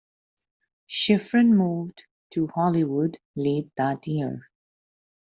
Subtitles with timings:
[0.89, 4.49] Schifrin moved to Hollywood late that year.